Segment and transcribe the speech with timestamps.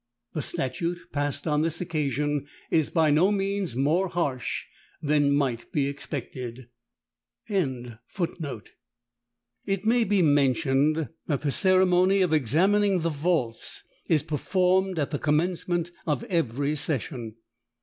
[0.33, 4.63] The statute passed on this occasion is by no means more harsh
[4.99, 6.67] than might be expected."—Const.
[7.45, 7.61] Hist.
[7.61, 7.99] i.
[8.07, 8.69] 554 5.]
[9.67, 15.19] It may be mentioned, that the ceremony of examining the vaults is performed at the
[15.19, 17.35] commencement of every session.